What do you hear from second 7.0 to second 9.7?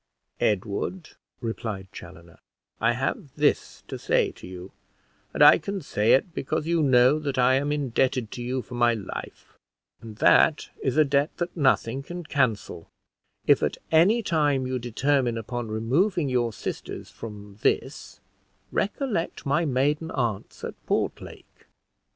that I am indebted to you for my life,